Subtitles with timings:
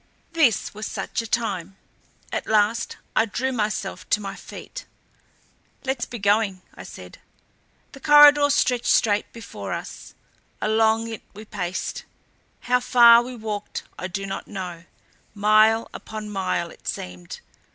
[0.31, 1.77] This was such a time.
[2.31, 4.85] At last I drew myself to my feet.
[5.83, 7.19] "Let's be going," I said.
[7.91, 10.15] The corridor stretched straight before us;
[10.59, 12.03] along it we paced.
[12.61, 14.85] How far we walked I do not know;
[15.35, 17.39] mile upon mile, it seemed.